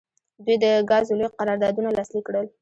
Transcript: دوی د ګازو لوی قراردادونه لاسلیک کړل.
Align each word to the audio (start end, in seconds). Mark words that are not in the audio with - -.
دوی 0.45 0.55
د 0.63 0.65
ګازو 0.89 1.13
لوی 1.19 1.29
قراردادونه 1.39 1.89
لاسلیک 1.97 2.23
کړل. 2.27 2.45